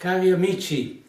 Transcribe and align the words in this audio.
Cari 0.00 0.30
amici, 0.30 1.02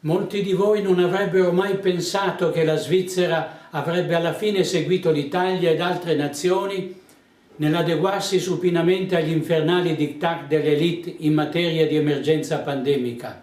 molti 0.00 0.40
di 0.40 0.54
voi 0.54 0.80
non 0.80 0.98
avrebbero 0.98 1.52
mai 1.52 1.76
pensato 1.76 2.50
che 2.50 2.64
la 2.64 2.76
Svizzera 2.76 3.68
avrebbe 3.68 4.14
alla 4.14 4.32
fine 4.32 4.64
seguito 4.64 5.10
l'Italia 5.10 5.68
ed 5.68 5.82
altre 5.82 6.14
nazioni 6.14 6.98
nell'adeguarsi 7.56 8.40
supinamente 8.40 9.14
agli 9.14 9.30
infernali 9.30 9.94
diktat 9.94 10.46
dell'elite 10.46 11.16
in 11.18 11.34
materia 11.34 11.86
di 11.86 11.96
emergenza 11.96 12.60
pandemica. 12.60 13.42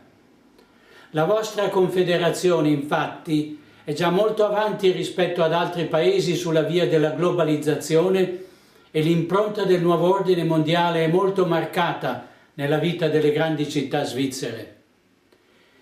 La 1.12 1.26
vostra 1.26 1.70
confederazione, 1.70 2.70
infatti, 2.70 3.60
è 3.84 3.94
già 3.94 4.10
molto 4.10 4.48
avanti 4.48 4.90
rispetto 4.90 5.44
ad 5.44 5.54
altri 5.54 5.86
paesi 5.86 6.34
sulla 6.34 6.64
via 6.64 6.88
della 6.88 7.12
globalizzazione 7.12 8.46
e 8.90 9.00
l'impronta 9.00 9.64
del 9.64 9.84
nuovo 9.84 10.12
ordine 10.12 10.44
mondiale 10.44 11.06
è 11.06 11.08
molto 11.08 11.46
marcata 11.46 12.32
nella 12.56 12.78
vita 12.78 13.08
delle 13.08 13.32
grandi 13.32 13.70
città 13.70 14.04
svizzere. 14.04 14.82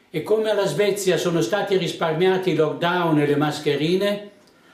E 0.09 0.23
come 0.23 0.49
alla 0.49 0.65
Svezia 0.65 1.17
sono 1.17 1.41
stati 1.41 1.77
risparmiati 1.77 2.51
i 2.51 2.55
lockdown 2.55 3.19
e 3.19 3.25
le 3.25 3.35
mascherine, 3.35 4.29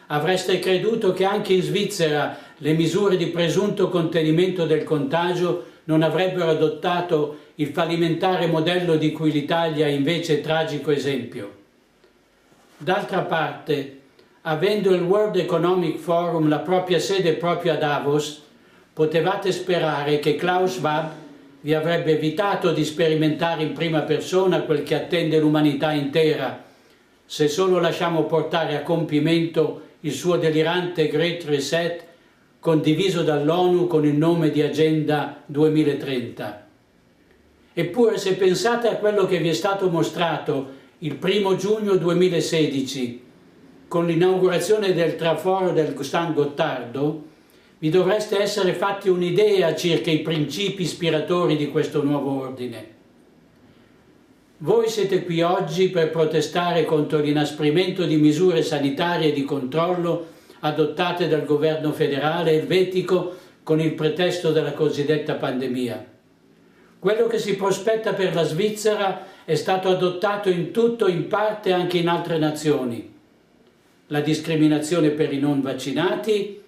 avreste 0.08 0.60
creduto 0.60 1.14
che 1.14 1.26
anche 1.26 1.54
in 1.54 1.62
Svizzera 1.62 2.38
le 2.58 2.74
misure 2.74 3.18
di 3.18 3.28
presunto 3.28 3.90
contenimento 3.90 4.66
del 4.66 4.84
contagio 4.84 5.66
non 5.86 6.02
avrebbero 6.02 6.50
adottato 6.50 7.40
il 7.56 7.68
fallimentare 7.68 8.48
modello 8.48 8.96
di 8.96 9.12
cui 9.12 9.32
l'Italia 9.32 9.86
è 9.86 9.90
invece 9.90 10.42
tragico 10.42 10.92
esempio. 10.92 11.56
D'altra 12.78 13.22
parte, 13.22 14.00
avendo 14.42 14.94
il 14.94 15.02
World 15.02 15.36
Economic 15.36 15.98
Forum 15.98 16.48
la 16.48 16.60
propria 16.60 17.00
sede 17.00 17.34
proprio 17.34 17.74
a 17.74 17.76
Davos, 17.76 18.42
potevate 18.94 19.52
sperare 19.52 20.20
che 20.20 20.36
Klaus 20.36 20.76
Schwab 20.76 21.12
vi 21.62 21.74
avrebbe 21.74 22.12
evitato 22.12 22.72
di 22.72 22.86
sperimentare 22.86 23.64
in 23.64 23.74
prima 23.74 24.02
persona 24.02 24.62
quel 24.62 24.84
che 24.84 24.96
attende 24.96 25.40
l'umanità 25.40 25.92
intera, 25.92 26.64
se 27.26 27.48
solo 27.48 27.80
lasciamo 27.80 28.24
portare 28.24 28.76
a 28.76 28.84
compimento 28.84 29.82
il 30.02 30.14
suo 30.14 30.38
delirante 30.38 31.08
Great 31.08 31.44
Reset 31.46 32.06
condiviso 32.60 33.24
dall'ONU 33.24 33.88
con 33.88 34.06
il 34.06 34.16
nome 34.16 34.52
di 34.52 34.62
Agenda 34.62 35.42
2030. 35.46 36.66
Eppure 37.74 38.18
se 38.18 38.36
pensate 38.36 38.88
a 38.88 38.96
quello 38.96 39.26
che 39.26 39.38
vi 39.38 39.50
è 39.50 39.54
stato 39.54 39.90
mostrato 39.90 40.76
il 41.00 41.16
primo 41.16 41.56
giugno 41.56 41.96
2016 41.96 43.24
con 43.88 44.06
l'inaugurazione 44.06 44.94
del 44.94 45.16
traforo 45.16 45.72
del 45.72 45.96
San 46.02 46.34
Gottardo, 46.34 47.27
vi 47.80 47.90
dovreste 47.90 48.40
essere 48.40 48.74
fatti 48.74 49.08
un'idea 49.08 49.76
circa 49.76 50.10
i 50.10 50.20
principi 50.20 50.82
ispiratori 50.82 51.56
di 51.56 51.70
questo 51.70 52.04
nuovo 52.04 52.42
ordine. 52.42 52.96
Voi 54.60 54.90
siete 54.90 55.24
qui 55.24 55.42
oggi 55.42 55.90
per 55.90 56.10
protestare 56.10 56.84
contro 56.84 57.20
l'inasprimento 57.20 58.06
di 58.06 58.18
misure 58.18 58.64
sanitarie 58.64 59.30
e 59.30 59.34
di 59.34 59.44
controllo 59.44 60.36
adottate 60.62 61.28
dal 61.28 61.46
governo 61.46 61.92
federale 61.92 62.54
elvetico 62.54 63.36
con 63.62 63.80
il 63.80 63.94
pretesto 63.94 64.52
della 64.52 64.74
cosiddetta 64.74 65.36
pandemia. 65.36 66.06
Quello 66.98 67.28
che 67.28 67.38
si 67.38 67.56
prospetta 67.56 68.14
per 68.14 68.34
la 68.34 68.44
Svizzera 68.44 69.28
è 69.46 69.54
stato 69.54 69.90
adottato 69.90 70.50
in 70.50 70.72
tutto 70.72 71.06
o 71.06 71.10
in 71.10 71.28
parte 71.28 71.72
anche 71.72 72.00
in 72.00 72.08
altre 72.08 72.40
nazioni. 72.40 73.14
La 74.08 74.22
discriminazione 74.22 75.10
per 75.10 75.32
i 75.32 75.38
non 75.38 75.62
vaccinati 75.62 76.64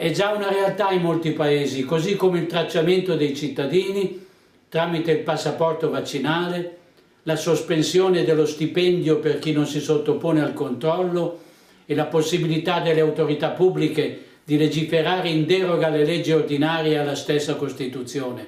è 0.00 0.12
già 0.12 0.30
una 0.30 0.48
realtà 0.48 0.92
in 0.92 1.02
molti 1.02 1.32
paesi, 1.32 1.84
così 1.84 2.16
come 2.16 2.38
il 2.38 2.46
tracciamento 2.46 3.16
dei 3.16 3.36
cittadini 3.36 4.26
tramite 4.70 5.10
il 5.10 5.18
passaporto 5.18 5.90
vaccinale, 5.90 6.78
la 7.24 7.36
sospensione 7.36 8.24
dello 8.24 8.46
stipendio 8.46 9.18
per 9.18 9.38
chi 9.38 9.52
non 9.52 9.66
si 9.66 9.78
sottopone 9.78 10.40
al 10.40 10.54
controllo, 10.54 11.40
e 11.84 11.94
la 11.94 12.06
possibilità 12.06 12.80
delle 12.80 13.00
autorità 13.00 13.50
pubbliche 13.50 14.24
di 14.42 14.56
legiferare 14.56 15.28
in 15.28 15.44
deroga 15.44 15.88
alle 15.88 16.06
leggi 16.06 16.32
ordinarie 16.32 16.96
alla 16.96 17.14
stessa 17.14 17.56
Costituzione. 17.56 18.46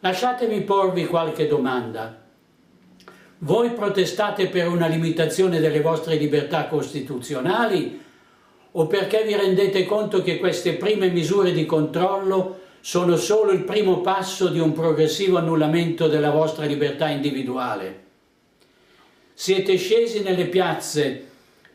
Lasciatemi 0.00 0.60
porvi 0.62 1.06
qualche 1.06 1.46
domanda. 1.46 2.20
Voi 3.38 3.70
protestate 3.70 4.48
per 4.48 4.66
una 4.66 4.88
limitazione 4.88 5.60
delle 5.60 5.82
vostre 5.82 6.16
libertà 6.16 6.66
costituzionali 6.66 8.02
o 8.78 8.86
perché 8.86 9.24
vi 9.24 9.34
rendete 9.34 9.84
conto 9.86 10.22
che 10.22 10.36
queste 10.36 10.74
prime 10.74 11.08
misure 11.08 11.52
di 11.52 11.64
controllo 11.64 12.60
sono 12.80 13.16
solo 13.16 13.52
il 13.52 13.64
primo 13.64 14.02
passo 14.02 14.48
di 14.48 14.58
un 14.58 14.72
progressivo 14.72 15.38
annullamento 15.38 16.08
della 16.08 16.30
vostra 16.30 16.66
libertà 16.66 17.08
individuale? 17.08 18.04
Siete 19.32 19.76
scesi 19.76 20.22
nelle 20.22 20.44
piazze 20.46 21.24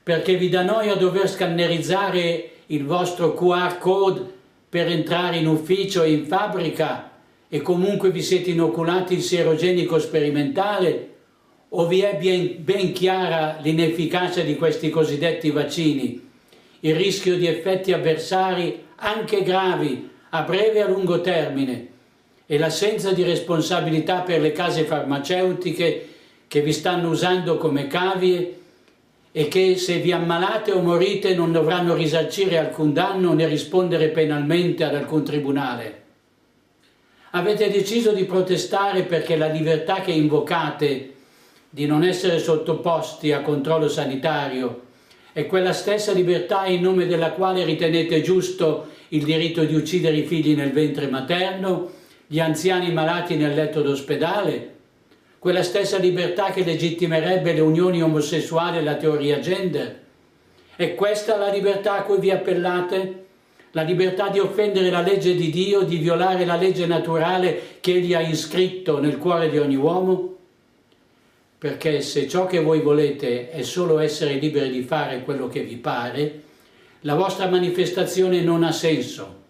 perché 0.04 0.36
vi 0.36 0.50
dà 0.50 0.62
noia 0.62 0.94
dover 0.94 1.28
scannerizzare 1.28 2.50
il 2.68 2.86
vostro 2.86 3.34
QR 3.34 3.80
code 3.80 4.24
per 4.70 4.88
entrare 4.88 5.38
in 5.38 5.48
ufficio 5.48 6.04
e 6.04 6.12
in 6.12 6.28
fabbrica 6.28 7.12
e 7.50 7.62
comunque 7.62 8.12
vi 8.12 8.22
siete 8.22 8.52
inoculati 8.52 9.16
il 9.16 9.24
sierogenico 9.24 9.98
sperimentale 9.98 11.10
o 11.70 11.88
vi 11.88 12.02
è 12.02 12.16
ben, 12.22 12.64
ben 12.64 12.92
chiara 12.94 13.58
l'inefficacia 13.60 14.42
di 14.42 14.56
questi 14.56 14.90
cosiddetti 14.90 15.50
vaccini, 15.50 16.30
il 16.82 16.96
rischio 16.96 17.38
di 17.38 17.48
effetti 17.48 17.94
avversari 17.94 18.86
anche 18.96 19.44
gravi 19.44 20.10
a 20.30 20.42
breve 20.44 20.80
e 20.80 20.82
a 20.82 20.88
lungo 20.88 21.22
termine 21.22 21.88
e 22.46 22.58
l'assenza 22.58 23.12
di 23.12 23.24
responsabilità 23.24 24.22
per 24.22 24.42
le 24.42 24.52
case 24.52 24.84
farmaceutiche 24.84 26.08
che 26.48 26.62
vi 26.62 26.74
stanno 26.74 27.10
usando 27.10 27.58
come 27.58 27.88
cavie 27.88 28.60
e 29.32 29.48
che 29.48 29.78
se 29.78 30.00
vi 30.00 30.12
ammalate 30.12 30.72
o 30.72 30.82
morite 30.82 31.34
non 31.34 31.52
dovranno 31.52 31.94
risarcire 31.94 32.58
alcun 32.58 32.92
danno 32.92 33.34
né 33.34 33.48
rispondere 33.48 34.10
penalmente 34.10 34.84
ad 34.84 34.96
alcun 34.96 35.24
tribunale. 35.24 36.00
Avete 37.32 37.70
deciso 37.70 38.12
di 38.12 38.26
protestare 38.26 39.04
perché 39.04 39.38
la 39.38 39.48
libertà 39.48 40.02
che 40.02 40.12
invocate 40.12 41.14
di 41.70 41.86
non 41.86 42.04
essere 42.04 42.40
sottoposti 42.40 43.32
a 43.32 43.42
controllo 43.42 43.88
sanitario 43.88 44.90
è 45.34 45.46
quella 45.46 45.72
stessa 45.72 46.12
libertà 46.12 46.66
in 46.66 46.82
nome 46.82 47.08
della 47.08 47.32
quale 47.32 47.64
ritenete 47.64 48.22
giusto 48.22 48.88
il 49.10 49.24
diritto 49.24 49.64
di 49.64 49.76
uccidere 49.76 50.18
i 50.18 50.26
figli 50.26 50.56
nel 50.56 50.72
ventre 50.72 51.08
materno, 51.08 51.92
gli 52.28 52.40
anziani 52.40 52.92
malati 52.92 53.36
nel 53.36 53.54
letto 53.54 53.82
d'ospedale, 53.82 54.70
quella 55.40 55.64
stessa 55.64 55.98
libertà 55.98 56.52
che 56.52 56.64
legittimerebbe 56.64 57.54
le 57.54 57.62
unioni 57.62 58.02
omosessuali 58.02 58.78
e 58.78 58.84
la 58.84 58.96
teoria 58.96 59.40
gender. 59.40 60.00
È 60.76 60.96
questa 60.96 61.38
la 61.38 61.50
libertà 61.50 61.94
a 61.98 62.04
cui 62.04 62.20
vi 62.20 62.32
appellate? 62.32 63.26
La 63.72 63.82
libertà 63.84 64.28
di 64.28 64.40
offendere 64.40 64.90
la 64.90 65.02
legge 65.02 65.34
di 65.34 65.50
Dio, 65.50 65.82
di 65.82 65.98
violare 65.98 66.46
la 66.46 66.58
legge 66.58 66.86
naturale 66.86 67.78
che 67.80 67.94
Egli 67.94 68.14
ha 68.14 68.20
iscritto 68.20 69.00
nel 69.00 69.18
cuore 69.18 69.50
di 69.50 69.58
ogni 69.58 69.78
uomo? 69.78 70.36
Perché 71.62 72.02
se 72.02 72.28
ciò 72.28 72.48
che 72.48 72.60
voi 72.60 72.80
volete 72.82 73.52
è 73.52 73.62
solo 73.62 74.00
essere 74.00 74.34
liberi 74.34 74.72
di 74.72 74.82
fare 74.82 75.22
quello 75.22 75.48
che 75.48 75.62
vi 75.62 75.76
pare, 75.76 76.42
la 77.02 77.14
vostra 77.14 77.48
manifestazione 77.48 78.42
non 78.42 78.64
ha 78.64 78.72
senso. 78.72 79.42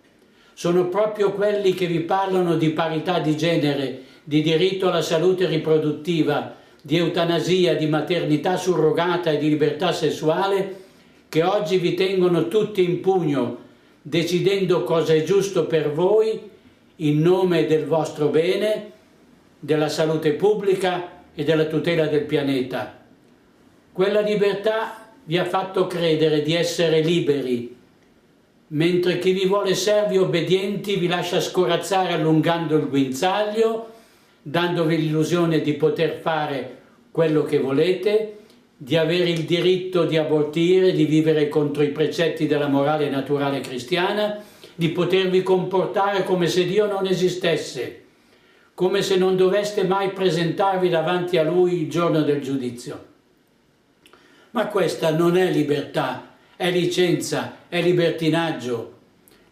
Sono 0.52 0.90
proprio 0.90 1.32
quelli 1.32 1.74
che 1.74 1.86
vi 1.86 2.02
parlano 2.02 2.58
di 2.58 2.72
parità 2.72 3.20
di 3.20 3.38
genere 3.38 4.02
di 4.26 4.42
diritto 4.42 4.90
alla 4.90 5.02
salute 5.02 5.46
riproduttiva, 5.46 6.54
di 6.82 6.98
eutanasia, 6.98 7.78
di 7.78 7.88
maternità 7.88 8.58
surrogata 8.58 9.32
e 9.32 9.38
di 9.38 9.48
libertà 9.48 9.94
sessuale, 9.94 10.80
che 11.30 11.44
oggi 11.44 11.78
vi 11.78 11.94
tengono 11.94 12.50
tutti 12.50 12.84
in 12.84 13.00
pugno, 13.00 13.58
decidendo 14.02 14.84
cosa 14.84 15.14
è 15.14 15.24
giusto 15.24 15.66
per 15.66 15.94
voi 15.94 16.42
in 16.98 17.22
nome 17.22 17.68
del 17.68 17.86
vostro 17.86 18.28
bene, 18.28 18.92
della 19.58 19.88
salute 19.88 20.34
pubblica 20.34 21.20
e 21.34 21.44
della 21.44 21.66
tutela 21.66 22.08
del 22.08 22.24
pianeta. 22.24 23.00
Quella 23.92 24.22
libertà 24.22 25.10
vi 25.24 25.38
ha 25.38 25.46
fatto 25.46 25.88
credere 25.88 26.42
di 26.42 26.54
essere 26.54 27.02
liberi, 27.02 27.76
mentre 28.68 29.20
chi 29.20 29.32
vi 29.32 29.46
vuole 29.46 29.76
servi 29.76 30.18
obbedienti 30.18 30.96
vi 30.96 31.08
lascia 31.08 31.42
scorazzare 31.42 32.14
allungando 32.14 32.78
il 32.78 32.88
guinzaglio 32.88 33.92
dandovi 34.42 34.98
l'illusione 34.98 35.62
di 35.62 35.74
poter 35.74 36.20
fare 36.20 36.78
quello 37.12 37.44
che 37.44 37.60
volete, 37.60 38.38
di 38.76 38.98
avere 38.98 39.30
il 39.30 39.44
diritto 39.44 40.06
di 40.06 40.18
abortire, 40.18 40.94
di 40.94 41.06
vivere 41.06 41.48
contro 41.48 41.84
i 41.84 41.90
precetti 41.90 42.48
della 42.48 42.68
morale 42.68 43.10
naturale 43.10 43.60
cristiana, 43.60 44.42
di 44.74 44.90
potervi 44.90 45.44
comportare 45.44 46.24
come 46.24 46.48
se 46.48 46.66
Dio 46.66 46.88
non 46.88 47.06
esistesse, 47.06 48.01
come 48.74 49.02
se 49.02 49.16
non 49.16 49.36
doveste 49.36 49.84
mai 49.84 50.12
presentarvi 50.12 50.90
davanti 50.90 51.38
a 51.38 51.44
Lui 51.44 51.82
il 51.82 51.90
giorno 51.90 52.22
del 52.22 52.42
giudizio. 52.42 53.06
Ma 54.52 54.68
questa 54.68 55.12
non 55.12 55.38
è 55.38 55.52
libertà, 55.52 56.36
è 56.56 56.70
licenza, 56.72 57.58
è 57.68 57.82
libertinaggio. 57.82 59.00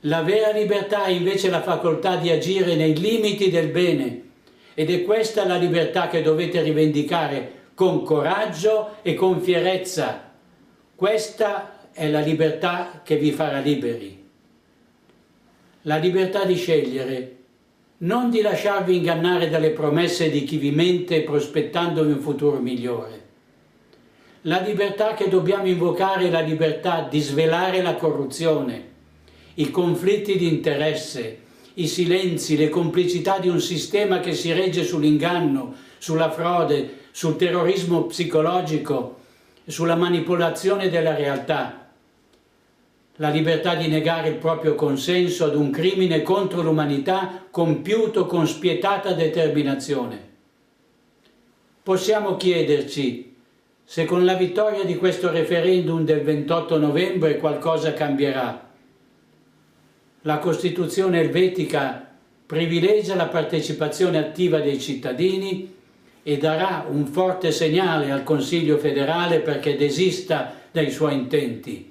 La 0.02 0.22
vera 0.22 0.52
libertà 0.52 1.06
è 1.06 1.10
invece 1.10 1.50
la 1.50 1.62
facoltà 1.62 2.16
di 2.16 2.30
agire 2.30 2.76
nei 2.76 2.98
limiti 2.98 3.50
del 3.50 3.68
bene, 3.68 4.24
ed 4.74 4.90
è 4.90 5.04
questa 5.04 5.46
la 5.46 5.58
libertà 5.58 6.08
che 6.08 6.22
dovete 6.22 6.62
rivendicare 6.62 7.58
con 7.74 8.04
coraggio 8.04 8.98
e 9.02 9.14
con 9.14 9.42
fierezza. 9.42 10.32
Questa 10.96 11.90
è 11.92 12.10
la 12.10 12.22
libertà 12.22 13.02
che 13.04 13.18
vi 13.18 13.32
farà 13.32 13.60
liberi. 13.60 14.26
La 15.84 15.98
libertà 15.98 16.46
di 16.46 16.56
scegliere, 16.56 17.39
non 18.02 18.30
di 18.30 18.42
lasciarvi 18.42 18.96
ingannare 18.96 19.50
dalle 19.50 19.72
promesse 19.72 20.30
di 20.30 20.46
chi 20.46 20.58
vi 20.58 20.72
mente 20.72 21.22
prospettandovi 21.24 22.12
un 22.14 22.20
futuro 22.20 22.60
migliore. 22.60 23.28
La 24.44 24.62
libertà 24.62 25.16
che 25.16 25.28
dobbiamo 25.28 25.68
invocare 25.68 26.28
è 26.28 26.30
la 26.30 26.40
libertà 26.40 27.06
di 27.10 27.20
svelare 27.20 27.82
la 27.82 27.96
corruzione, 27.96 28.88
i 29.56 29.70
conflitti 29.70 30.38
di 30.38 30.48
interesse, 30.48 31.40
i 31.74 31.88
silenzi, 31.88 32.56
le 32.56 32.70
complicità 32.70 33.38
di 33.38 33.50
un 33.50 33.60
sistema 33.60 34.22
che 34.22 34.34
si 34.34 34.54
regge 34.54 34.86
sull'inganno, 34.86 35.76
sulla 35.98 36.32
frode, 36.32 37.08
sul 37.12 37.36
terrorismo 37.36 38.06
psicologico, 38.06 39.18
sulla 39.66 39.96
manipolazione 39.96 40.88
della 40.88 41.16
realtà. 41.16 41.89
La 43.20 43.30
libertà 43.30 43.76
di 43.76 43.88
negare 43.88 44.30
il 44.30 44.36
proprio 44.36 44.76
consenso 44.76 45.46
ad 45.46 45.56
un 45.56 45.72
crimine 45.72 46.22
contro 46.22 46.62
l'umanità 46.62 47.46
compiuto 47.50 48.26
con 48.26 48.48
spietata 48.48 49.14
determinazione. 49.14 50.28
Possiamo 51.84 52.36
chiederci 52.36 53.36
se 53.84 54.06
con 54.06 54.26
la 54.26 54.36
vittoria 54.36 54.84
di 54.84 54.96
questo 54.96 55.32
referendum 55.32 56.04
del 56.04 56.22
28 56.22 56.78
novembre 56.78 57.38
qualcosa 57.38 57.94
cambierà 57.94 58.68
la 60.24 60.38
Costituzione 60.40 61.22
elvetica 61.22 62.06
privilegia 62.46 63.16
la 63.16 63.28
partecipazione 63.28 64.18
attiva 64.18 64.60
dei 64.60 64.80
cittadini 64.80 65.76
e 66.24 66.38
darà 66.38 66.86
un 66.90 67.06
forte 67.06 67.52
segnale 67.52 68.12
al 68.12 68.24
Consiglio 68.24 68.78
federale 68.78 69.40
perché 69.40 69.78
desista 69.78 70.54
dai 70.72 70.92
suoi 70.92 71.14
intenti. 71.14 71.89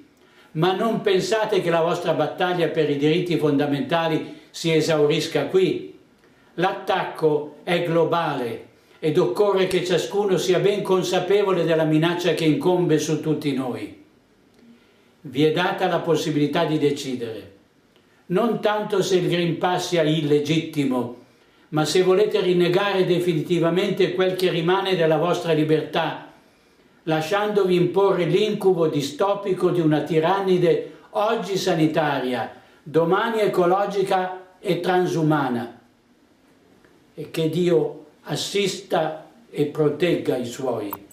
Ma 0.59 0.73
non 0.75 1.01
pensate 1.01 1.61
che 1.61 1.69
la 1.69 1.81
vostra 1.81 2.13
battaglia 2.13 2.67
per 2.67 2.89
i 2.89 2.97
diritti 2.97 3.37
fondamentali 3.37 4.41
si 4.49 4.73
esaurisca 4.73 5.47
qui. 5.47 5.97
L'attacco 6.55 7.57
è 7.63 7.83
globale 7.83 8.67
ed 8.99 9.17
occorre 9.17 9.67
che 9.67 9.85
ciascuno 9.85 10.37
sia 10.37 10.59
ben 10.59 10.81
consapevole 10.81 11.63
della 11.63 11.85
minaccia 11.85 12.33
che 12.33 12.45
incombe 12.45 12.99
su 12.99 13.21
tutti 13.21 13.53
noi. 13.53 14.03
Vi 15.21 15.43
è 15.43 15.51
data 15.51 15.87
la 15.87 15.99
possibilità 15.99 16.65
di 16.65 16.77
decidere 16.77 17.57
non 18.29 18.59
tanto 18.61 19.01
se 19.01 19.17
il 19.17 19.27
Green 19.27 19.57
Pass 19.57 19.89
sia 19.89 20.03
illegittimo, 20.03 21.17
ma 21.69 21.85
se 21.85 22.03
volete 22.03 22.41
rinnegare 22.41 23.05
definitivamente 23.05 24.13
quel 24.13 24.35
che 24.35 24.49
rimane 24.49 24.95
della 24.95 25.17
vostra 25.17 25.53
libertà, 25.53 26.28
lasciandovi 27.03 27.75
imporre 27.75 28.25
l'incubo 28.25 28.87
distopico 28.87 29.69
di 29.69 29.79
una 29.79 30.01
tirannide 30.01 30.97
oggi 31.11 31.57
sanitaria, 31.57 32.51
domani 32.83 33.39
ecologica 33.39 34.55
e 34.59 34.79
transumana. 34.79 35.79
E 37.13 37.31
che 37.31 37.49
Dio 37.49 38.05
assista 38.23 39.25
e 39.49 39.65
protegga 39.65 40.37
i 40.37 40.45
suoi. 40.45 41.07